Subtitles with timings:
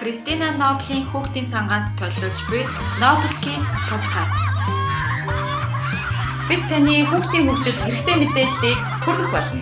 [0.00, 2.64] Кристина Ноблийн хүүхдийн сангаас төлөвлөж буй
[3.04, 4.40] Noble Kids podcast.
[6.48, 9.60] Бид таны хүүхдийн хөгжилд хэрэгтэй мэдээллийг хүргэх болно.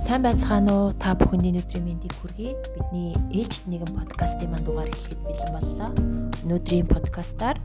[0.00, 0.96] Сайн байцгаана уу?
[0.96, 2.56] Та бүхэний өдрийн мэндийг хүргэе.
[2.72, 5.90] Бидний ээлжид нэгэн подкастын манд дугаар эхлэхэд бэлэн боллоо.
[6.48, 7.60] Өнөөдрийн подкастаар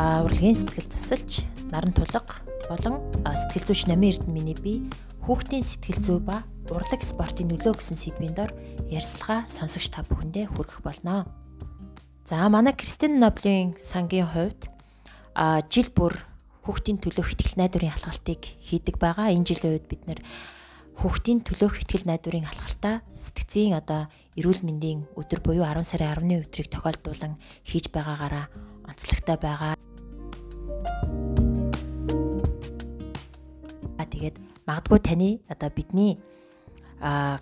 [0.00, 2.40] урлагийн сэтгэл засалч, наран тулга
[2.72, 4.80] болон сэтгэл зүйч Намын Эрдэнэ миний би
[5.26, 8.50] хүүхдийн сэтгэл зүй ба урлаг спортын нөлөө гэсэн сэдвийн дор
[8.88, 11.26] ярьцлага сонсогч та бүхэндээ хүргэх болно.
[12.24, 14.70] За манай Кристин Ноблийн сангийн хувьд
[15.34, 16.14] а жил бүр
[16.62, 19.34] хүүхдийн төлөөх ихтгэл найдварын алхалтыг хийдэг байгаа.
[19.34, 20.20] Энэ жилийн үед бид нэр
[21.00, 24.06] хүүхдийн төлөөх ихтгэл найдварын алхалтаа сэтгцийн одоо
[24.38, 28.46] эрүүл мэндийн өдөр буюу 10 сарын 10-ны өдрийг тохиолдуулан хийж байгаагаараа
[28.86, 29.74] онцлогтой байгаа.
[34.10, 36.20] Тэгээд магадгүй таны одоо бидний
[37.00, 37.40] а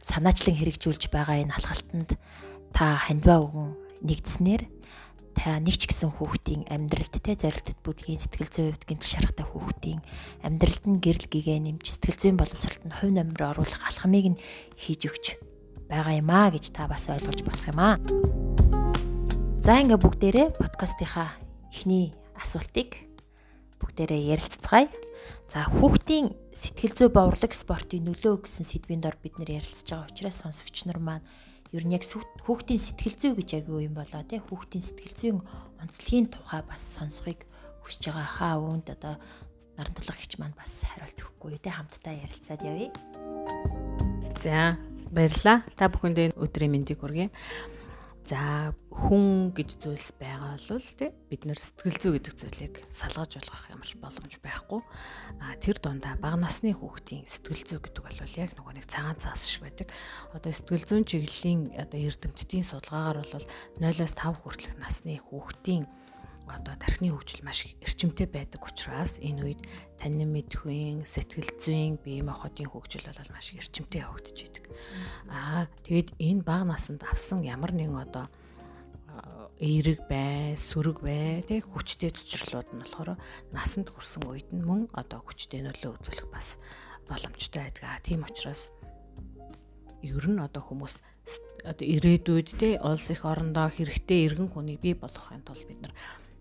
[0.00, 2.16] санаачлан хэрэгжүүлж байгаа энэ алхалтанд
[2.72, 3.70] та хандваа өгөн
[4.04, 4.62] нэгдснээр
[5.36, 10.00] та нэг ч гэсэн хүүхдийн амьдралд те зорилтод бүдгийн сэтгэл зүйн хувьд гэмтэл шарахтай хүүхдийн
[10.44, 14.40] амьдралд нь гэрэл гэгээ нэмж сэтгэл зүйн боловсролд нь хувь номер оруулах алхмыг нь
[14.76, 15.26] хийж өгч
[15.88, 17.96] байгаа юм аа гэж та бас ойлгож болох юм аа.
[19.60, 21.36] За ингээ бүгдээрээ подкастынхаа
[21.68, 22.96] эхний асуултыг
[23.80, 24.88] бүгдээрээ ярилцгаая.
[25.50, 30.10] За хүүхдийн сэтгэл зүй ба урлаг спортын нөлөө гэсэн сэдвийн дор бид нэр ярилцж байгаа
[30.10, 31.26] учраас сонсогч нар маань
[31.74, 35.38] ер нь яг хүүхдийн сэтгэл зүй гэж яг юу юм болоо те хүүхдийн сэтгэл зүйн
[35.82, 37.46] онцлогийн тухай бас сонсхийг
[37.82, 39.14] хүсэж байгаа хаа өвөнд одоо
[39.78, 42.90] наран тулах хич маань бас хариулт өгөхгүй те хамтдаа ярилцаад явъя.
[44.42, 44.74] За
[45.10, 45.64] баярлаа.
[45.74, 47.30] Та бүхэндээ өдрийн мэндийг хүргэе.
[48.30, 53.82] За хүн гэж зүйлс байгаа бол тий бид нэр сэтгэл зүй гэдэг зүйлийг салгаж болгох
[53.82, 54.80] ч боломж байхгүй.
[55.42, 59.50] А тэр дундаа бага насны хүүхдийн сэтгэл зүй гэдэг бол яг нөгөө нэг цагаан цаас
[59.50, 59.90] шиг байдаг.
[60.30, 63.46] Одоо сэтгэл зүйн чиглэлийн одоо эрдэмтдийн судалгаагаар бол
[63.82, 64.14] 0-5
[64.46, 65.90] хүртэлх насны хүүхдийн
[66.50, 69.60] одоо тархины хөгжил маш эрчимтэй байдаг учраас энэ үед
[69.96, 74.64] танин мэдхүйн сэтгэл зүйн бие махбодын хөгжил бол маш эрчимтэй явагдаж идэг.
[75.30, 78.26] Аа тэгэд энэ бага наснд авсан ямар нэгэн одоо
[79.60, 83.20] эерэг бай, сүрэг бай, тэг хүчтэй цэцэрлүүд нь болохоор
[83.52, 86.56] насанд хүрсэн үед нь мөн одоо хүчтэй нөлөө үзүүлэх бас
[87.04, 88.00] боломжтой байдаг.
[88.00, 88.72] Тийм учраас
[90.00, 91.04] ер нь одоо хүмүүс
[91.68, 95.92] одоо ирээдүйд те улс их орондоо хэрэгтэй иргэн хүнийг бий болгохын тулд бид нар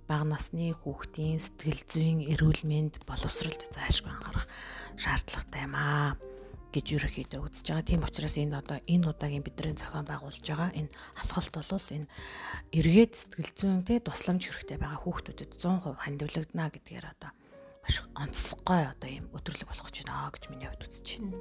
[0.09, 4.49] бага насны хүүхдийн сэтгэл зүйн эрүүл мэнд боловсролд заашгүй анхаарах
[4.97, 6.17] шаардлагатай юм аа
[6.73, 7.85] гэж ерөөхдөө үзэж байгаа.
[7.85, 12.09] Тийм учраас энэ одоо энэ удаагийн бидний зохион байгуулж байгаа энэ алхалт бол энэ
[12.73, 17.31] эргээд сэтгэл зүйн тэ тусламж хэрэгтэй байгаа хүүхдүүдэд 100% хандивлагдана гэдгээр одоо
[17.85, 21.37] маш онцлогтой одоо юм өдөрлөг болох ч байна гэж миний хувьд үзэж байна.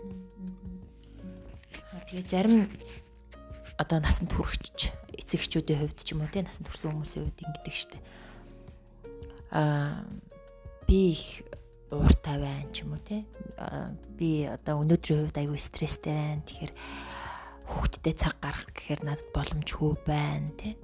[2.08, 2.68] Тэгээ зарим
[3.76, 8.04] одоо насанд хүрэгч эцэгчүүдийн хувьд ч юм уу те насанд хүрсэн хүмүүсийн хувьд ингэдэг штеп
[9.50, 10.04] аа
[10.86, 11.44] би их
[11.90, 13.24] ууртай байна ч юм уу те.
[14.16, 16.44] Би одоо өнөөдрийн хувьд аюу стресстэй байна.
[16.44, 16.72] Тэгэхээр
[17.68, 20.76] хүүхдтэй цаг гаргах гэхээр надад боломжгүй байна те.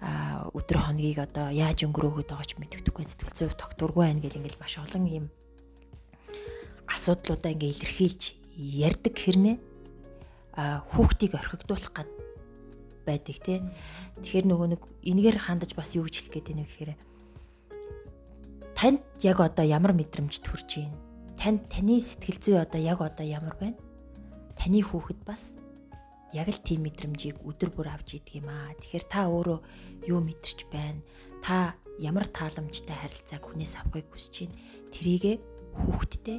[0.00, 4.60] А өдөр хоногийг одоо яаж өнгөрөөхөд байгаа ч мэддэхгүй сэтгэл зүйн докторгүй байна гэл ингээл
[4.60, 5.26] маш олон юм
[6.84, 8.22] асуудлуудаа ингээ илэрхийлж
[8.56, 9.56] ярддаг хэрнээ.
[10.56, 12.08] А хүүхдийг орхигдуулах гад
[13.08, 13.64] байдаг те.
[14.20, 16.92] Тэгэхээр нөгөө нэг энэгээр хандаж бас юу гэж хэлэх гээд байна вэ гэхээр
[18.76, 21.00] танд яг одоо ямар мэдрэмж төрж байна?
[21.40, 23.80] Танд таны сэтгэл зүй одоо яг одоо ямар байна?
[24.52, 25.56] Таны хүүхэд бас
[26.36, 28.76] яг л тийм мэдрэмжийг өдөр бүр авч идэг юм аа.
[28.76, 29.58] Тэгэхээр та өөрөө
[30.12, 31.00] юу мэдэрч байна?
[31.40, 34.60] Та ямар тааламжтай харилцааг хүнээс авахыг хүсэж байна?
[34.92, 35.32] Тэрийгэ
[35.80, 36.38] хүүхэдтэй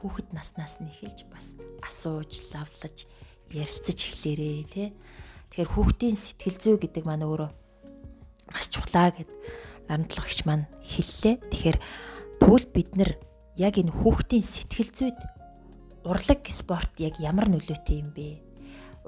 [0.00, 3.04] хүүхэд наснаас нь эхэлж бас асууж, лавлаж,
[3.52, 4.88] ярилцаж эхлээрээ тий.
[5.52, 7.50] Тэгэхээр хүүхдийн сэтгэл зүй гэдэг маань өөрөө
[8.52, 9.28] маш чухлаа гэд
[9.88, 11.40] намтлахч маань хэллээ.
[11.50, 11.78] Тэгэхээр
[12.40, 13.10] тэгвэл бид нар
[13.56, 15.18] яг энэ хүүхдийн сэтгэл зүйд
[16.06, 18.38] урлаг спорт яг ямар нөлөөтэй юм бэ?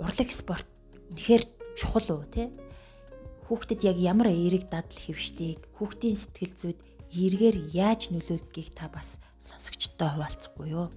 [0.01, 0.67] Урлаг спорт
[1.13, 1.45] үнэхээр
[1.79, 2.51] чухал уу те?
[3.47, 6.79] Хүүхдэд яг ямар эерэг дадал хөвшлийг хүүхдийн сэтгэл зүйд
[7.15, 10.89] эргээр яаж нөлөөлдгийг та бас сонсогчтой хуваалцахгүй юу?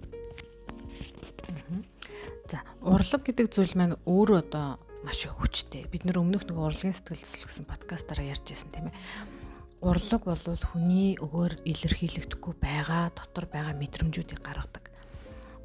[2.49, 5.87] За, урлаг гэдэг зүйл маань өөрөө одоо маш их хүчтэй.
[5.87, 9.40] Бид нөр өмнөх нэг урлагийн сэтгэл зүйн гэсэн подкастаараа ярьж байсан тийм ээ
[9.81, 14.93] урлаг бол хүний өгөөр илэрхийлэгдэхгүй байгаа дотор байгаа мэдрэмжүүдийг гаргадаг.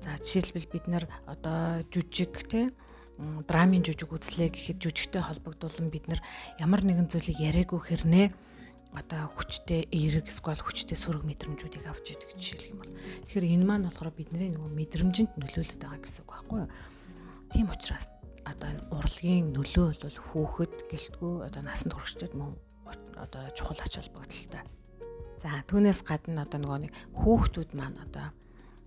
[0.01, 2.73] За жишээлбэл бид нар одоо жүжиг те
[3.45, 6.21] драмын жүжиг үзлээ гэхэд жүжигтэй холбогдуулан бид нар
[6.57, 8.27] ямар нэгэн зүйлийг яриаггүй хэрнээ
[8.97, 12.97] одоо хүчтэй эерэг эсвэл хүчтэй сөрөг мэдрэмжүүдийг авч идэг жишээлх юм бол.
[13.29, 16.71] Тэгэхээр энэ маань болохоор бидний нөгөө мэдрэмжинд нөлөөлөд байгаа гэсэн үг байхгүй юу?
[17.53, 18.09] Тийм учраас
[18.49, 22.57] одоо энэ урлагийн нөлөө бол хүүхэд гэлтгүү одоо насанд хүрэгчдэд мөн
[23.17, 24.63] одоо чухал ач холбогдолтой.
[25.43, 28.33] За түүнээс гадна одоо нөгөө нэг хүүхдүүд маань одоо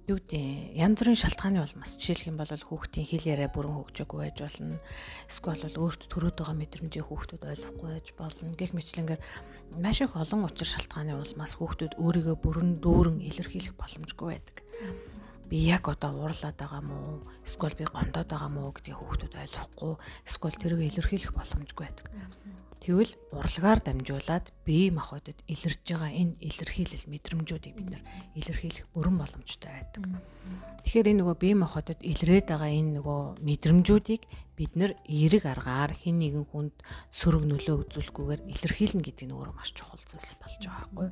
[0.10, 4.38] юу гэдэг янз бүрийн шалтгааны улмаас жишээлх юм бол хүүхдийн хэл яриа бүрэн хөгжөөгүй байж
[4.42, 4.82] болно.
[5.30, 8.58] Эсвэл бол өөрт төрөөд байгаа мэдрэмжээ хүүхдүүд ойлгохгүй байж болно.
[8.58, 9.22] Гэх мэтлэнгээр
[9.78, 14.58] маш их олон учир шалтгааны улмаас хүүхдүүд өөрийгөө бүрэн дүүрэн илэрхийлэх боломжгүй байдаг.
[15.46, 19.94] Би яг одоо уурлаад байгаа мó эсвэл би гондоод байгаа мó гэдгийг хүүхдүүд ойлгохгүй
[20.26, 22.06] эсвэл тэрийг илэрхийлэх боломжгүй байдаг.
[22.80, 28.04] Тэгвэл урлагаар дамжуулаад бие махбодод илэрж байгаа энэ илэрхийлэл мэдрэмжүүдийг бид нэр
[28.40, 30.04] илэрхийлэх бүрэн боломжтой байдаг.
[30.88, 34.24] Тэгэхээр энэ нөгөө бие махбодод илрээд байгаа энэ нөгөө мэдрэмжүүдийг
[34.56, 36.76] бид нэр эерэг аргаар хин нэгэн хүнд
[37.12, 41.08] сөрөг нөлөө үзүүлэхгүйгээр илэрхийлнэ гэдэг нь өөрөө маш чухал зүйлс болж байгаа байхгүй.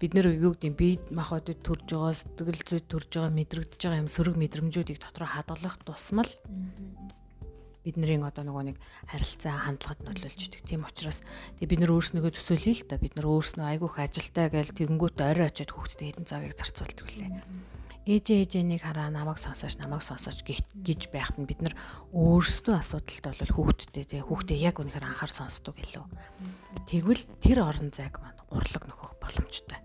[0.00, 4.08] Бид нэр юу гэдэг бие махбодод төрж байгаа сэтгэл зүйд төрж байгаа мэдрэгдэж байгаа юм
[4.08, 6.28] сөрөг мэдрэмжүүдийг дотроо хадгалах тусмал
[7.84, 8.76] бидний одоо нөгөө нэг
[9.12, 10.64] харилцаа хандлагад нөлөөлж идэг.
[10.64, 11.20] Тийм учраас
[11.60, 12.96] тэгээ бид нар өөрснөө төсөөлье л да.
[12.96, 17.28] Бид нар өөрснөө айгүйх ажилтаа гээл тэгэнгүүт орой очиод хүүхдэд хэдэн цагийг зарцуулдаг үлээ.
[18.04, 21.72] Ээжээ ээжэнийг хараа намайг сонсооч намайг сонсооч гэж байхад нь бид нар
[22.12, 26.04] өөрсдөө асуудалтай бол хүүхдтэй тэгээ хүүхдээ яг үнэхээр анхаар сонсдог илүү.
[26.84, 29.80] Тэгвэл тэр орон зайг маань урлаг нөхөх боломжтой.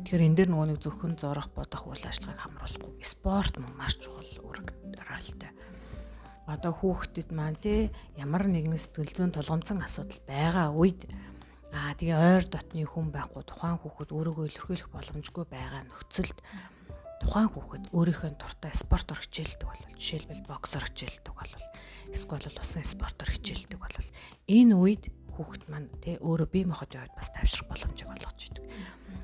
[0.00, 4.32] Тэгэхээр энэ дээр нөгөө нэг зөвхөн зорох бодох үйл ажиллагааг хамруулахгүй спорт мөн маш чухал
[4.48, 4.68] үүрэг
[5.04, 5.52] ролтой
[6.46, 11.06] одоо хүүхдэд маань те ямар нэгэн сэтгэл зүйн тулгамдсан асуудал байгаа үед
[11.72, 16.38] аа тэгээ ойр дотны хүн байхгүй тухайн хүүхэд өөрийгөө илэрхийлэх боломжгүй байгаа нөхцөлд
[17.22, 21.52] тухайн хүүхэд өөрийнхөө туртай спортоор хичээлдэг бол жишээлбэл боксоор хичээлдэг бол
[22.10, 23.96] эсвэл усан спортоор хичээлдэг бол
[24.50, 28.64] энэ үед хүүхэд маань те өөрөө бие махбодын хувьд бас тайвшрах боломжийг олгож идэг.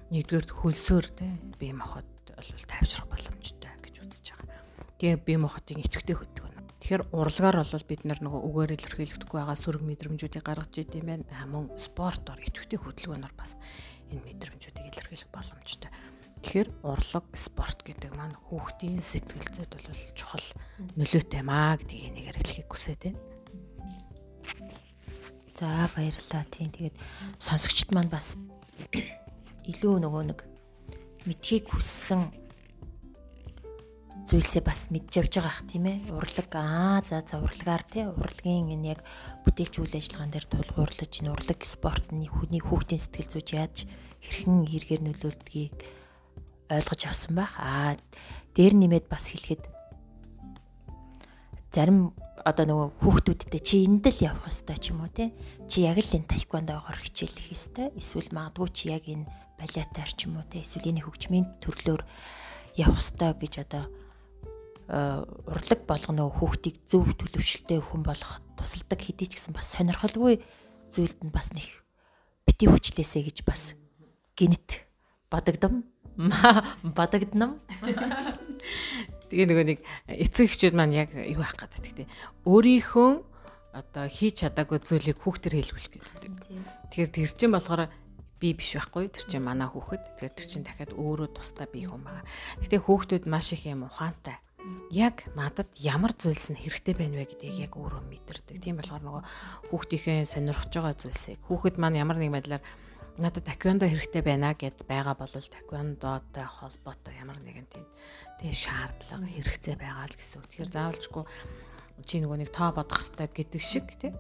[0.09, 1.26] Нэгдүгээр хөлсөөр те
[1.61, 4.62] бие махбод бол тайвшрах боломжтой гэж үзэж байгаа.
[4.97, 9.83] Тэгээ бие махбодын идэвхтэй хөдөлгөөн Тэгэхээр урлагаар бол бид нар нөгөө үгээр илэрхийлэхдэггүй байгаа сөрөг
[9.83, 11.43] мэдрэмжүүдийг гаргаж идэм байх.
[11.51, 13.59] Мөн спортоор идэвхтэй хөдөлгөөнөөр бас
[14.15, 15.91] энэ мэдрэмжүүдийг илэрхийлэх боломжтой.
[16.39, 20.47] Тэгэхээр урлаг спорт гэдэг маань хүүхдийн сэтгэл зүйд бол чухал
[20.95, 23.21] нөлөөтэй маа гэдгийг нэгээр хэлхийг хүсээд байна.
[25.59, 26.71] За баярлалаа тийм.
[26.71, 26.95] Тэгээд
[27.43, 28.39] сонсогчд маань бас
[29.71, 30.47] илүү нөгөө нэг
[31.27, 32.31] мэдхийг хүссэн
[34.29, 36.13] зүйлсээ бас мэдж явж байгаа ах тийм ээ.
[36.13, 39.01] Урлаг аа за за урлагаар тий урлагийн энэ яг
[39.49, 43.77] бүтээлч үйл ажиллагаан дээр тулгуурлаж энэ урлаг спорт нь хүний хүүхдийн сэтгэл зүйж яаж
[44.21, 45.77] хэрхэн хэрэгээр нөлөөлдгийг
[46.69, 47.57] ойлгож авсан байх.
[47.57, 47.97] Аа
[48.53, 49.65] дээр нэмээд бас хэлэхэд
[51.73, 52.13] зарим
[52.45, 55.33] одоо нөгөө хүүхдүүдтэй чи энд л явах хэвээр ч юм уу те
[55.73, 59.25] чи яг л энэ тайквандогоор хичээлэх хэвээр эсвэл магадгүй чи яг энэ
[59.57, 62.03] балетаар ч юм уу те эсвэл энэ хөгжмийн төрлөөр
[62.77, 63.85] явах хэвээр гэж одоо
[64.88, 70.40] урлаг болгоно хүүхдийг зөв төлөвшөлтэй хүн болгох тусалдаг хэдий ч гэсэн бас сонирхолгүй
[70.88, 71.69] зүйлд нь бас нэг
[72.49, 73.76] бити хүчлээсэ гэж бас
[74.32, 74.88] гинт
[75.29, 75.85] бодогдом
[76.96, 77.61] бодогдном
[79.29, 82.08] Тэгээ нөгөө нэг эцэг эхчүүд маань яг юу байх гэдэг тийм
[82.49, 83.11] өөрийнхөө
[83.76, 86.32] одоо хийж чадаагүй зүйлийг хүүхдэр хэлбэл гэдэг.
[86.88, 87.93] Тэгэхээр тэр чинь болохоор
[88.40, 90.17] би биш байхгүй тэр чинь манай хүүхэд.
[90.17, 92.25] Тэгэхээр тэр чинь дахиад өөрөө тусдаа би хүн байгаа.
[92.64, 94.40] Гэтэ хүүхдүүд маш их юм ухаантай
[94.91, 98.59] яг надад ямар зүйлс нь хэрэгтэй байна вэ гэдгийг яг өөрөө мэдэрдэг.
[98.59, 99.23] Тийм болохоор нөгөө
[99.71, 102.65] хүүхдийнхээ сонирхож байгаа зүйлсийг хүүхэд маань ямар нэг байдлаар
[103.19, 107.87] надад таквондо хэрэгтэй байна гэд байгаа бол таквондотой холбоотой ямар нэгэн тийм
[108.43, 110.43] тэгээ шаардлага хэрэгцээ байгаа л гэсэн.
[110.47, 111.25] Тэгэхээр заавалчгүй
[112.07, 114.15] чи нөгөө нэг тоо бодох хэрэгтэй гэдэг шиг тий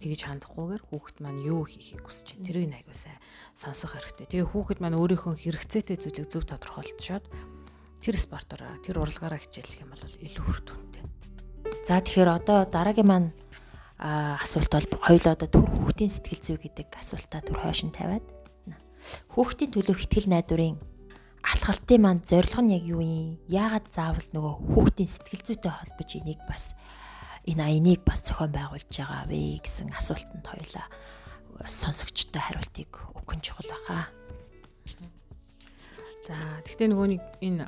[0.00, 2.46] тэгж хандахгүйгээр хүүхэд маань юу хийхийг хүсэж байна.
[2.50, 3.16] Тэрийг аягуулсаа
[3.54, 4.26] сонсох хэрэгтэй.
[4.26, 7.24] Тэгээ хүүхэд маань өөрийнхөө хэрэгцээтэй зүйлийг зөв тодорхойлцоод
[8.02, 11.04] тэр спортоор тэр урлагаараа хичээлэх юм бол илүү хүр түнтэй.
[11.84, 13.30] За тэгэхээр одоо дараагийн маань
[13.98, 18.22] асуулт бол хоёулаа одоо төр хүүхдийн сэтгэл зүй гэдэг асуултаа төр хойшин тавиад
[19.34, 20.78] хүүхдийн төлөөх ихтгэл найдварын
[21.42, 23.38] алхалтын маань зорилго нь яг юу юм?
[23.50, 26.74] Яагаад заавал нөгөө хүүхдийн сэтгэл зүйтэй холбож энийг бас
[27.48, 30.86] энэ аяныг бас зохион байгуулж байгаа вэ гэсэн асуултанд хоёулаа
[31.64, 34.12] сонсогчтой хариултыг өгөх чухал баха.
[36.28, 36.36] За
[36.68, 37.64] тэгтээ нөгөө нэг энэ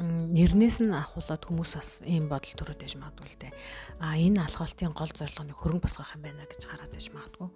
[0.00, 3.52] нэрнээс нь ахуулаад хүмүүс бас ийм бодол төрөд байж магадгүй л дээ.
[4.00, 7.48] А энэ алхалтын гол зорилго нь хөрөнгө босгох юм байна гэж хараад байж магадгүй.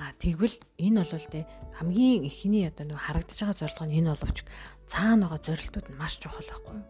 [0.00, 1.44] А тэгвэл энэ бол дээ
[1.76, 4.38] хамгийн ихний одоо нэг харагдаж байгаа зорилго нь энэ боловч
[4.88, 6.80] цаана байгаа зорилтууд нь маш чухал байхгүй.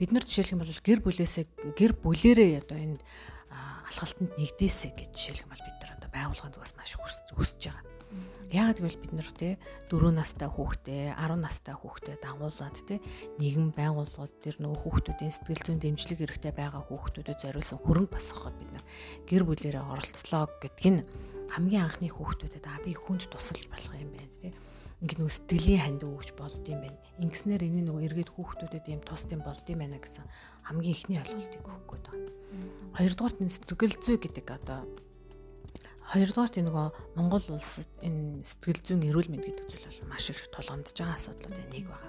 [0.00, 1.44] Бид нар жишээлх юм бол гэр бүлээсээ
[1.76, 2.98] гэр бүлэрээ одоо энэ
[3.88, 6.92] алхалтанд нэгдээсэ гэж жишээлх юм бол бид нар одоо байгууллагын зүгээс маш
[7.36, 7.87] хүсэж байгаа.
[8.48, 9.60] Яг гэвэл бид нар те
[9.92, 12.96] 4 настай хүүхдээ 10 настай хүүхдээ дагуулад те
[13.36, 18.70] нийгэм байгууллагууд тэр нөгөө хүүхдүүдийн сэтгэл зүйн дэмжлэг хэрэгтэй байгаа хүүхдүүдэд зориулсан хөрөнгө босгоход бид
[18.72, 18.84] нар
[19.28, 21.04] гэр бүлэрээ оролцлоо гэдг нь
[21.52, 24.48] хамгийн анхны хүүхдүүдэд а би хүнд тусалж болох юм байна те
[24.98, 26.98] ингээд нөгөө сэтгэлийн ханд өгч болд юм байна.
[27.22, 30.26] Ингэснээр энэ нөгөө эргээд хүүхдүүдэд юм тусд юм болд юм байна гэсэн
[30.66, 32.30] хамгийн ихний ойлголтыг өгөх гээд байна.
[32.98, 34.82] Хоёрдугаарт энэ сэтгэл зүй гэдэг одоо
[36.08, 36.88] Хоёрдугаарт энэ нөгөө
[37.20, 41.68] Монгол улсад энэ сэтгэл зүйн эрүүл мэнд гэдэг зүйл бол маш их тулгамдж байгаа асуудлуудын
[41.68, 42.08] нэг байна.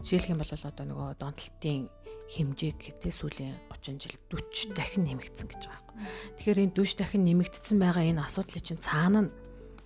[0.00, 1.92] Жишээлх юм бол одоо нөгөө донтолтын
[2.32, 6.00] хэмжээг гэдэг сүүлийн 30 жил 40 дахин нэмэгдсэн гэж байгаа юм.
[6.40, 9.34] Тэгэхээр энэ 40 дахин нэмэгдсэн байгаа энэ асуудлыг чинь цаана нь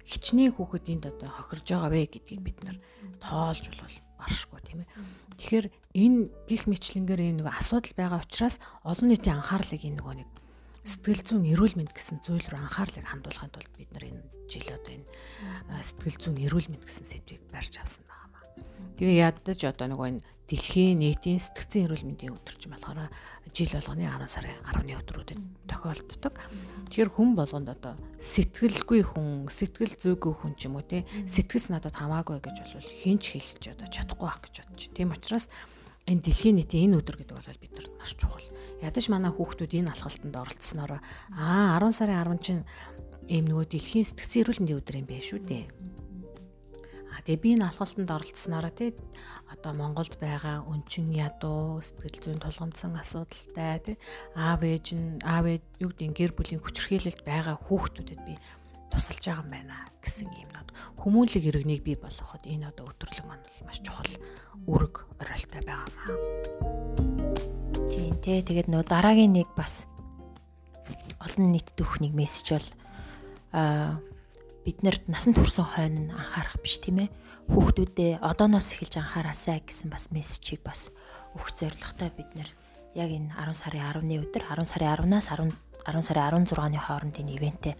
[0.06, 2.78] хичнээн хүүхэд энд одоо хохирж байгаа вэ гэдгийг бид нар
[3.18, 4.90] тоолж болвол баршгүй тийм ээ.
[5.42, 5.66] Тэгэхээр
[5.98, 10.28] энэ гих мэтлэнгээр энэ нэг асуудал байгаа учраас олон нийтийн анхаарлыг энэ нөгөө нэг
[10.84, 14.92] сэтгэл зүйн эрүүл мэнд гэсэн зүйл рүү анхаарлыг хандуулахын тулд бид нар энэ жил одоо
[14.96, 15.06] энэ
[15.84, 18.20] сэтгэл зүйн эрүүл мэнд гэсэн сэдвийг барьж авсан байна.
[18.96, 23.06] Тэгээ ядаж одоо нөгөө энэ дэлхийн нийтийн сэтгцэн эрүүл мэндийн өдөр ч болохоор
[23.54, 26.34] жил болгоны 10 сарын 10-ны өдрүүдэд тохиолддог.
[26.90, 31.94] Тэгэхээр хүн болгонд одоо сэтгэлгүй хүн, сэтгэл зүйгүй хүн ч юм уу те сэтгэл надад
[31.94, 34.82] хамаагүй гэж бол хинч хэлж одоо чадахгүй байх гэж бодож.
[34.90, 35.46] Тийм учраас
[36.10, 38.39] энэ дэлхийн нийтийн энэ өдөр гэдэг бол бид нарт маш чухал.
[38.80, 40.92] Ядаж манай хүүхдүүд энэ алхалтанд оролцсноор
[41.36, 42.62] аа 10 сарын 10 чинь
[43.28, 45.64] ийм нөгөө дэлхийн сэтгцэн эрүүл мэндийн өдөр юм байна шүү дээ.
[47.12, 48.90] Аа тэгээ би энэ алхалтанд оролцсноор тий
[49.52, 53.96] одоо Монголд байгаа өнчин ядуу сэтгэл зүйн тулгамдсан асуудалтай тий
[54.32, 58.34] аав ээж нь аав ээж юу гэдэг гэр бүлийн хүчрхийлэлд байгаа хүүхдүүдэд би
[58.88, 60.68] тусалж байгаа юм байна гэсэн юм нод
[60.98, 64.10] хүмүүнлэг иргэнийг бий болгоход энэ одоо өдөрлөг маань маш чухал
[64.64, 66.08] үүрэг оролтой байгаамаа.
[66.10, 66.89] Тийм
[68.20, 69.84] тий тэгээд нөө дараагийн нэг бас
[71.20, 72.68] олон нийтэд өгөх нэг мессеж бол
[73.56, 74.00] аа
[74.64, 77.08] биднэрт насанд хүрсэн хойно анхаарах биш тийм ээ
[77.48, 80.92] хүүхдүүдээ одооноос эхэлж анхаараасай гэсэн бас мессежийг бас
[81.34, 82.50] өгөх зорилготой бид нэр
[82.94, 85.50] яг энэ 10 сарын 10-ны өдөр 10 сарын 10-наас 10
[85.88, 87.74] 10 сарын 16-ны хооронд энэ ивэнтээ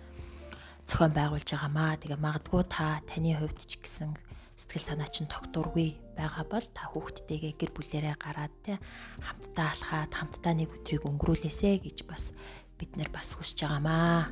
[0.91, 2.01] зохион байгуулж байгаамаа.
[2.03, 4.17] Тэгээ магадгүй та таны хувьд ч гэсэн
[4.61, 8.77] сэтгэл санаа чинь тогтургүй байгаа бол та хүүхдтэйгээ гэр бүлээрээ гараад те
[9.25, 12.37] хамтдаа алхаад хамтдаа нэг өдрийг өнгөрүүлээсэ гэж бас
[12.77, 14.29] бид нэр бас хүсэж байгаамаа.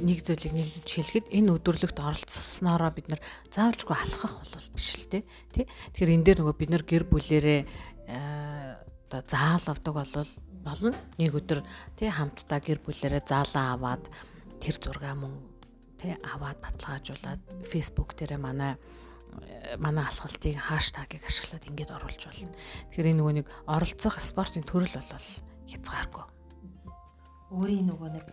[0.00, 3.20] Нэг зүйлийг нэг хэлэхэд энэ өдөрлөгт оролцсноороо бид нар
[3.52, 5.20] заавалжгүй алхах бол биш л те.
[5.52, 5.68] Тэ?
[5.92, 7.60] Тэгэхээр энэ дээр нөгөө бид нар гэр бүлээрээ
[9.12, 10.32] оо заал авдаг болвол
[10.64, 10.96] болно.
[11.20, 11.60] Нэг өдөр
[12.00, 14.04] тий хамтдаа гэр бүлээрээ заалаа аваад
[14.60, 15.55] тэр зургаа мөн
[16.00, 18.76] тэ аваад баталгаажуулаад фейсбુક дээр манай
[19.78, 22.54] манай алхалтыг хаштагийг ашиглаад ингэж оруулж болно.
[22.92, 25.28] Тэгэхээр энэ нөгөө нэг оролцох спортын төрөл бол
[25.68, 26.24] хязгааргүй.
[27.52, 28.26] Өөрийн нөгөө нэг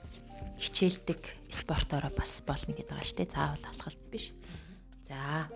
[0.59, 3.33] хичээлдэг спортороо бас болно гэдэг байгаа шүү дээ.
[3.35, 4.31] Заавал алхалт биш.
[5.03, 5.49] За.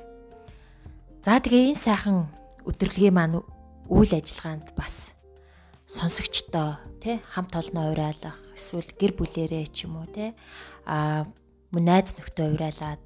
[1.23, 2.27] За тэгээ энэ сайхан
[2.67, 3.39] өдөрлөгийн маань
[3.87, 5.15] үйл ажиллагаанд бас
[5.87, 10.35] сонсогчдоо тий хамт олноо урайлах эсвэл гэр бүлэрээ ч юм уу тий
[10.83, 11.23] а
[11.71, 13.03] мөн найз нөхдөд урайлаад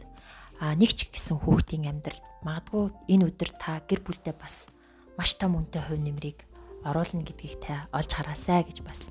[0.62, 4.70] а нэг ч гэсэн хүүхдийн амьдралд магадгүй энэ өдөр та гэр бүлдээ бас
[5.18, 6.39] маш том үнэтэй хувь нэмрийг
[6.86, 9.10] оруулна гэдгийг та олж хараасай гэж бас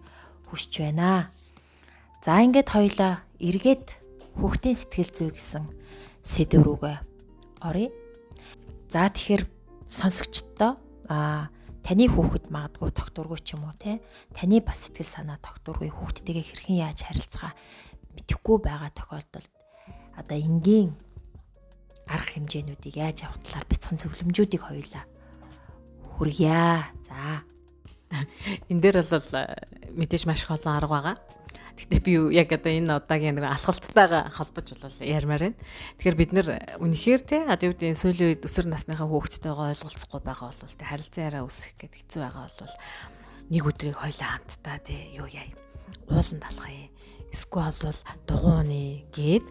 [0.51, 1.31] хүсэж байна.
[2.23, 3.99] За ингээд хоёлаа эргээд
[4.39, 5.65] хүүхдийн сэтгэл зүй гэсэн
[6.23, 6.97] сэдв рүүгээ
[7.67, 7.91] оръё.
[8.91, 9.43] За тэгэхээр
[9.87, 10.79] сонсогчдоо
[11.11, 11.51] а
[11.83, 13.99] таны хүүхэд магадгүй докторгүй ч юм уу те
[14.35, 17.55] таны бас сэтгэл санаа докторгүй хүүхдтэйгээ хэрхэн яаж харилцаа
[18.17, 19.53] мэдэхгүй байгаа тохиолдолд
[20.17, 20.95] одоо энгийн
[22.11, 25.05] арга хэмжээнүүдийг яаж авах талаар бяцхан зөвлөмжүүдийг хоёулаа
[26.19, 26.85] хүргье.
[27.07, 27.47] За.
[28.69, 29.31] Энд дээр бол
[29.95, 31.17] мэдээж маш их олон арга байгаа.
[31.81, 35.59] Гэтэ би яг одоо энэ удаагийн нэг алхалттайгаа холбож болол ярмаар байна.
[35.97, 40.53] Тэгэхээр бид нэр үнэхээр те одоо юу гэдэг сүүлийн үед өсвөр насныхаа хүүхдтэйгээ ойлголцохгүй байгаа
[40.53, 42.75] бол те харилцан яриа үсэх гэдэг хэцүү байгаа бол
[43.49, 45.49] нэг өдрийг хоёлаа хамтдаа те юу яа
[46.13, 46.91] ууланд алхая.
[47.31, 49.47] Эсвэл бол дугууны гээд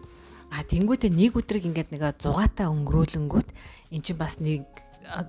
[0.50, 3.48] а тэнгуүтэ нэг өдрийг ингээд нэг зугаатай өнгөрөөлөнгүүт
[3.94, 4.66] эн чинь бас нэг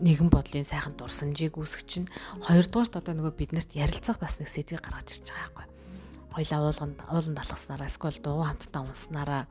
[0.01, 2.12] нэгэн бодлын сайхан дурсамжийг үүсгэж чинь
[2.46, 5.72] хоёрдугаарт одоо нөгөө биднэрт ярилцах бас нэг сэдвийг гаргаж ирж байгаа байхгүй
[6.31, 9.43] хоёлаа уулганд ууланд алхаснараа эсвэл дугуй хамтдаа унснараа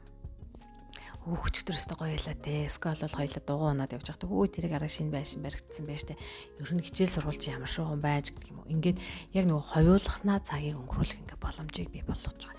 [1.21, 2.65] хөөх өчтөрөөсөө гоё ялаа те.
[2.65, 6.17] Эсвэл бол хоёлаа дугуй унаад явж байхдаа өө тэрийг араа шинэ байшин баригдсан байж те.
[6.57, 8.73] Ер нь хичээл сурвалж ямар шуухан байж гэх юм уу.
[8.73, 8.97] Ингээд
[9.37, 12.57] яг нөгөө хоёулахнаа цагийг өнгөрүүлэх ингээ боломжийг бий болгож байгаа.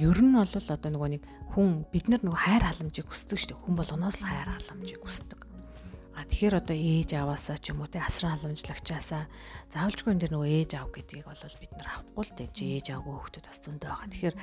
[0.00, 1.22] Ер нь бол одоо нөгөө нэг
[1.52, 3.60] хүн бид нар нөгөө хайр халамжийг хүсдэг шүү дээ.
[3.60, 5.40] Хүн бол уноос л хайр халамжийг хүсдэг.
[6.16, 9.28] А тэгэхээр одоо ээж аваасаа ч юм уу те асран халамжлагчаасаа
[9.68, 12.48] заавалжгүй энэ нөгөө ээж аав гэдгийг бол бид нар авахгүй л дээ.
[12.52, 14.12] Ээж аваагүй хүүхдүүд бас зөндөө байгаа.
[14.12, 14.36] Тэгэхээр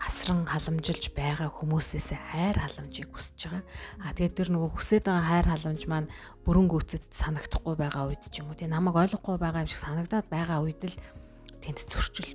[0.00, 3.64] асран халамжилж байгаа хүмүүсээс хайр халамжийг хүсэж байгаа.
[4.00, 6.08] А тэгээд тэр нөгөө хүсэж байгаа хайр халамж маань
[6.42, 10.26] бүрэн гүйцэд санагдахгүй байгаа үед ч юм уу тий намайг ойлгохгүй байгаа юм шиг санагдаад
[10.32, 10.96] байгаа үед л
[11.60, 12.32] тэнд зөрчил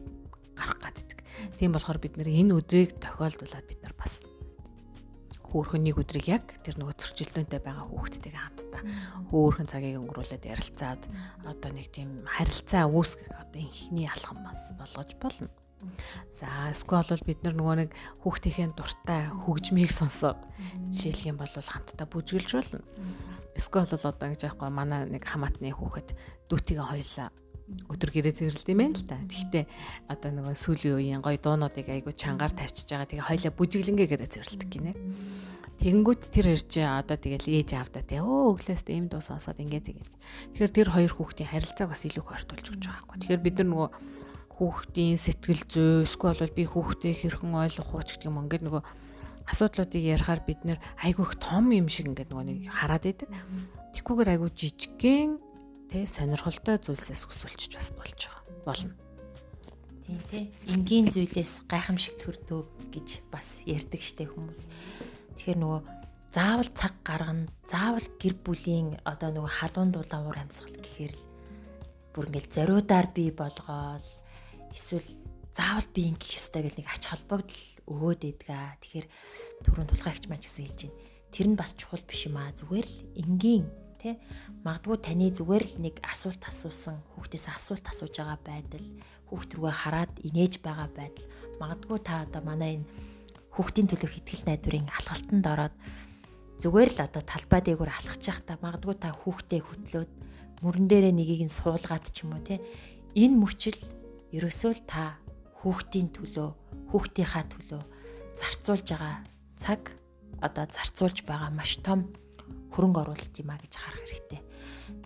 [0.56, 1.20] гарах гаддаг.
[1.60, 4.24] Тийм болохоор бид нэр энэ өдрийг тохиолдуулаад бид нар бас
[5.56, 8.82] хөөхөн нэг өдрийг яг тэр нөгөө зөрчилдөөнтэй байгаа хүүхдтэйгээ хамтдаа
[9.32, 11.08] хөөхөн цагийг өнгөрүүлээд ярилцаад
[11.48, 15.48] одоо нэг тийм харилцаа үүсгэх одоо инхний алхам бас болгож болно.
[16.36, 20.44] За эсвэл бол бид нар нөгөө нэг хүүхдийнхээ дуртай хөгжмийг сонсоод
[20.92, 22.84] жишээлх юм бол хамтдаа бүжгэлж болно.
[23.56, 26.10] Эсвэл бол одоо гэж яахгүй манай нэг хамаатны хүүхэд
[26.52, 27.30] дүүтигээ хоёлаа
[27.66, 29.18] өдөр гэрээ зэрэлд юм байна л да.
[29.26, 29.66] Гэхдээ
[30.06, 33.10] одоо нөгөө сүүлийн үеийн гоё дуунуудыг айгу чангаар тавьчихж байгаа.
[33.10, 34.94] Тэгээ хоёлаа бүжиглэнгээ гэрээ зэрэлдэг гинэ.
[35.82, 40.14] Тэгэнгүүт тэр чи одоо тэгэл ээж аавда те өө өглөөс ийм дуу сонсоод ингээд тэгэл.
[40.56, 43.20] Тэгэхээр тэр хоёр хүүхдийн харилцааг бас илүү их ортуулж өгч байгаа байхгүй.
[43.20, 43.90] Тэгэхээр бид нар нөгөө
[44.56, 48.84] хүүхдийн сэтгэл зүй эсвэл бол би хүүхдээ хэрхэн ойлгох уу ч гэдэг юм ингээд нөгөө
[49.52, 53.30] асуудлуудыг ярихаар бид нэр айгүйх том юм шиг ингээд нөгөө нэг хараад идэг.
[53.94, 55.44] Тэгхгүйгээр айгүй жижигхэн
[55.96, 58.92] тэ сонирхолтой зүйлсээс өсвөлчж бас болж байгаа болно.
[60.04, 60.52] Тийм тий.
[60.68, 64.68] Энгийн зүйлээс гайхамшиг төрдөө гэж бас ярьдаг штэ хүмүүс.
[65.40, 65.82] Тэгэхээр нөгөө
[66.36, 71.24] заавал цаг гаргана, заавал гэр бүлийн одоо нөгөө халуун дулаавар амьсгал гэхээр л
[72.12, 74.04] бүр ингээл зориудаар бий болгоол
[74.76, 75.08] эсвэл
[75.56, 78.84] заавал би ингэх ёстой гэл нэг ач холбогдол өгөөд идгээ.
[78.84, 79.08] Тэгэхээр
[79.64, 81.00] түрүүн тулгайгч маань гэсэн хэлж байна.
[81.32, 82.52] Тэр нь бас чухал биш юм аа.
[82.52, 84.16] Зүгээр л энгийн тий
[84.62, 88.86] магадгүй таны зүгээр л нэг асуулт асуусан хүүхдээс асуулт асууж байгаа байдал
[89.34, 91.26] хүүхд рүүгээ хараад инээж байгаа байдал.
[91.58, 92.88] Магадгүй та одоо манай энэ
[93.58, 95.76] хүүхдийн төлөөх ихтгэл найдварын алгалтанд ороод
[96.62, 100.12] зүгээр л одоо талбай дээгүүр алхаж явахдаа магадгүй та хүүхдээ хөтлөөд
[100.62, 102.60] мөрөн дээрээ нэгийг нь суулгаад ч юм уу тий
[103.16, 103.80] энэ мөчл
[104.36, 105.20] ерөөсөө л та
[105.64, 106.50] хүүхдийн төлөө
[106.92, 107.82] хүүхдийнхаа төлөө
[108.40, 109.16] зарцуулж байгаа
[109.56, 109.82] цаг
[110.44, 112.12] одоо зарцуулж байгаа маш том
[112.76, 114.42] хөрөнгө оруулалт юм а гэж харах хэрэгтэй.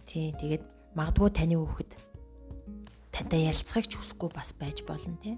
[0.09, 0.63] Тий, тэгээд
[0.97, 1.91] магадгүй таны хүүхэд
[3.13, 5.37] тантай ярилцахыг ч хүсэхгүй бас байж болно тий.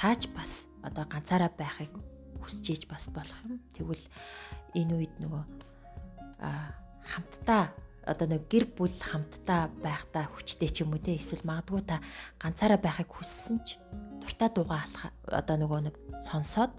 [0.00, 1.92] Таач бас одоо ганцаараа байхыг
[2.40, 3.60] хүсэж иж бас болох юм.
[3.76, 4.04] Тэгвэл
[4.72, 5.44] энэ үед нөгөө
[6.40, 6.72] а
[7.04, 7.72] хамтдаа
[8.06, 11.98] одоо нэг гэр бүл хамтдаа байхдаа хүчтэй ч юм уу те эсвэл магадгүй та
[12.38, 13.82] ганцаараа байхыг хүссэн ч
[14.22, 16.70] дуртай дуугаа алах одоо нөгөө нэг сонсоод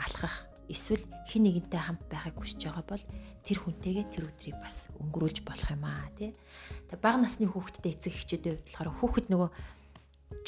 [0.00, 3.04] алхах эсвэл хин нэгэнтэй хамт байхыг хүсэж байгаа бол
[3.44, 6.32] тэр хүнтэйгээ тэр өдрийг бас өнгөрүүлж болох юм аа тий.
[6.88, 9.50] Тэг бага насны хүүхэдтэй эцэг эхчүүдийн хувьд болохоор хүүхэд нөгөө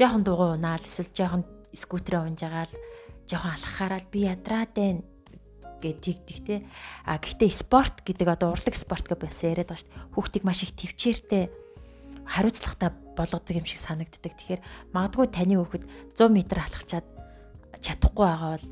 [0.00, 1.42] жоохон дугуй унаал эсвэл жоохон
[1.76, 2.72] скутерээ унжаагаал
[3.28, 5.02] жоохон алхахаараа би ядраад байна
[5.84, 6.56] гэж тэгдэг те.
[7.04, 10.12] А гэхдээ спорт гэдэг одоо урлаг спорт гэж бас яриад байгаа шүү дээ.
[10.16, 11.44] Хүүхдийг маш их төвчээртэй
[12.24, 14.32] хариуцлагатай болгодог юм шиг санагддаг.
[14.32, 14.62] Тэгэхээр
[14.96, 15.84] магадгүй таны хүүхэд
[16.16, 17.06] 100 м алхачаад
[17.84, 18.66] чадахгүй байгаа бол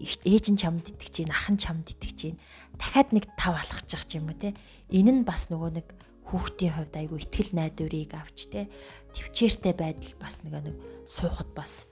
[0.00, 2.40] ээж нь чамд итгэж чинь, ах нь чамд итгэж чинь.
[2.74, 4.54] Дахиад нэг тав алхаж явах юм уу те.
[4.90, 5.86] Энэ нь бас нөгөө нэг
[6.26, 8.66] хүүхдийн хувьд айгүй ихтгэл найдварыг авч те.
[9.14, 10.76] Төвчээртэй байдал бас нэг нэг
[11.06, 11.86] суухад бас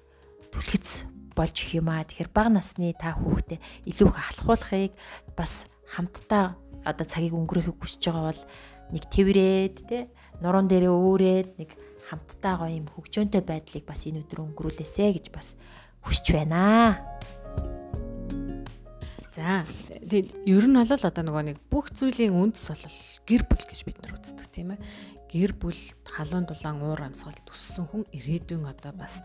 [0.51, 2.03] түлхэц болж их юм аа.
[2.05, 4.93] Тэгэхээр бага насны та хүүхдээ илүү их алхуулахыг
[5.37, 8.43] бас хамтдаа одоо цагийг өнгөрөөхийг хүсэж байгаа бол
[8.93, 9.99] нэг тэрвэрэд те
[10.43, 11.71] нуруунд дээрээ өөрөөд нэг
[12.11, 15.55] хамтдаа гоё юм хөгжөөнтэй байдлыг бас энэ өдөр өнгөрүүлээсэ гэж бас
[16.03, 16.99] хүсэж байна.
[19.33, 23.81] За тэгээд ер нь бол одоо нөгөө нэг бүх зүйлийн үндэс бол гэр бүл гэж
[23.89, 24.85] бид нар үздэг тийм ээ.
[25.33, 29.25] Гэр бүл халуун дулаан уур амьсгалд төссөн хүн ирээдүйн одоо бас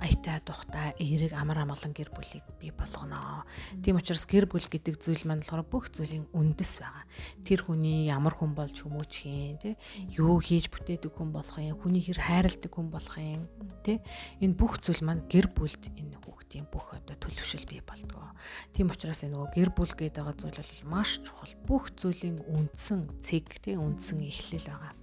[0.00, 3.44] аятай тухтай эерэг амар амгалан гэр бүлийг бий болгоно.
[3.84, 7.04] Тийм учраас гэр бүл гэдэг зүйл маань болохоор бүх зүйлийн үндэс байгаа.
[7.44, 9.76] Тэр хүний ямар хүн болж хүмүүжих юм те
[10.16, 13.44] юу хийж бүтээдэг хүн болох юм, хүний хэр хайрладаг хүн болох юм
[13.84, 14.00] те
[14.40, 18.32] энэ бүх зүйл маань гэр бүлд энэ хүүхдийн бүх одоо төлөвшөл бий болдгоо.
[18.72, 21.54] Тийм учраас энэ нөгөө гэр бүл гэдэг байгаа зүйл бол маш чухал.
[21.68, 24.94] Бүх зүйлийн үндсэн цэг те үндсэн эхлэл байгаа.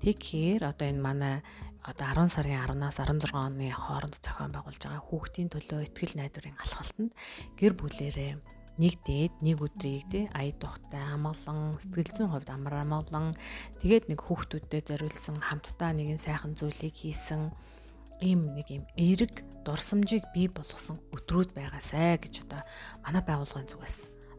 [0.00, 1.34] Тэгэхээр одоо энэ манай
[1.82, 7.12] одоо 10 сарын 10-наас 16 оны хооронд зохион байгуулж байгаа хүүхдийн төлөө ихтгэл найдварын алхалтанд
[7.56, 8.32] гэр бүлэрээ
[8.80, 13.36] нэг дээд нэг өдрийг тий ая тухтай амгалан сэтгэл зүйн хувьд амар амгалан
[13.80, 17.52] тэгээд нэг хүүхдүүдэд зориулсан хамтдаа нэгэн сайхан зүйлийг хийсэн
[18.20, 22.60] ийм нэг юм эерэг дурсамжийг бий болгосон өдрүүд байгаасай гэж одоо
[23.04, 23.98] манай байгууллагын зүгээс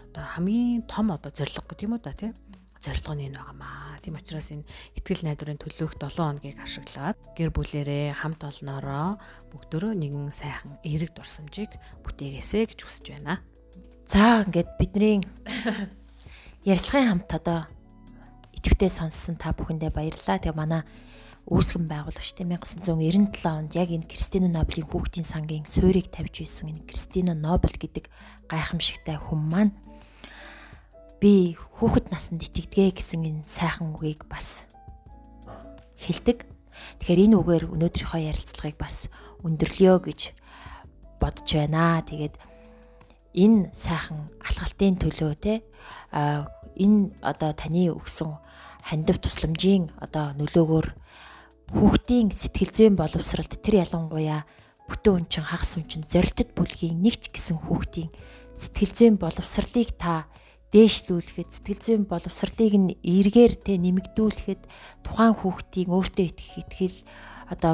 [0.09, 2.33] одоо хамгийн том одоо зорилго гэдэг юм уу да тий
[2.81, 4.01] зорилго нь энэ байгаамаа.
[4.01, 4.65] Тийм учраас энэ
[4.97, 9.21] ихтгэл найдварын төлөөх 7 хоногийг ашиглаад гэр бүлэрээ хамт олноороо
[9.53, 13.45] бүгдөө нэгэн сайхан эерэг дурсамжийг бүтээгээсэй гэж хүсэж байна.
[14.09, 15.21] За ингээд бидний
[16.65, 17.59] ярилцлагын хамт одоо
[18.57, 20.41] идэвхтэй сонссон та бүхэндээ баярлалаа.
[20.41, 20.81] Тэгээ манай
[21.49, 26.85] үүсгэн байгуулагч тийм 1997 онд яг энэ Кристино Нобелийн хүүхдийн сангийн суурийг тавьж байсан энэ
[26.85, 28.05] Кристино Нобель гэдэг
[28.45, 29.73] гайхамшигтай хүн маань
[31.21, 34.65] би хүүхэд наснд итгэдгээ гэсэн энэ сайхан үгийг бас
[36.01, 36.49] хэлдэг.
[36.97, 39.05] Тэгэхээр энэ үгээр өнөөдрийнхөө ярилцлагыг бас
[39.45, 40.33] өндөрлөё гэж
[41.21, 42.01] бодож байна.
[42.01, 42.35] Тэгээд
[43.37, 45.53] энэ сайхан алхалтын төлөө те
[46.09, 48.41] энэ одоо таны өгсөн
[48.81, 50.87] хандив тусламжийн одоо нөлөөгөөр
[51.71, 54.43] хүүхдийн сэтгэл зүйн боловсралд тэр ялангуяа
[54.89, 58.09] бүтэн үнчин хагас үнчин зорилтод бүлгийн нэгч гэсэн хүүхдийн
[58.57, 60.27] сэтгэл зүйн боловсралыг та
[60.71, 64.61] дээшлүүлэхэд сэтгэл зүйн боловсролыг нь эргээр тэ нэмэгдүүлэхэд
[65.03, 66.97] тухайн хүүхдийн өөртөө итгэх итгэл
[67.51, 67.73] одоо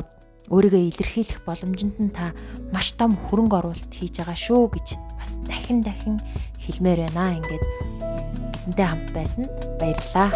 [0.50, 2.34] өөрийгөө илэрхийлэх боломжинд нь та
[2.74, 4.88] маш том хөрөнгө оруулалт хийж байгаа шүү гэж
[5.20, 6.18] бас дахин дахин
[6.64, 7.38] хэлмээр байна.
[7.38, 7.64] Ингээд
[8.66, 10.32] бидэнтэй хамт байсанд баярлалаа.